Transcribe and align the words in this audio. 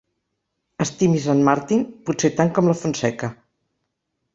Estimis 0.85 1.27
en 1.35 1.45
Martin, 1.49 1.85
potser 2.11 2.35
tant 2.41 2.53
com 2.59 2.71
la 2.75 2.79
Fonseca. 2.85 3.35